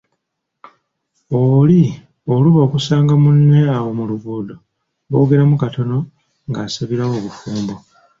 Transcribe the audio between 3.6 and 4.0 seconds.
awo